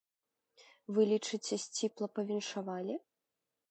Вы 0.95 1.01
лічыце, 1.11 1.53
сціпла 1.67 2.07
павіншавалі? 2.19 2.95